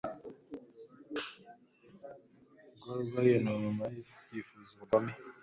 Gorging 2.81 3.47
on 3.53 3.63
maniaBifuza 3.77 4.69
ubugome 4.75 5.11